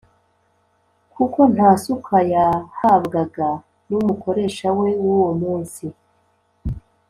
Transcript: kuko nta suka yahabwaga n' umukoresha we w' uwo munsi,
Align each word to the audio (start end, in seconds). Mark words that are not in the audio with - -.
kuko 1.13 1.39
nta 1.53 1.69
suka 1.83 2.17
yahabwaga 2.33 3.49
n' 3.89 3.95
umukoresha 3.99 4.67
we 4.77 4.89
w' 5.05 5.09
uwo 5.17 5.31
munsi, 5.41 5.85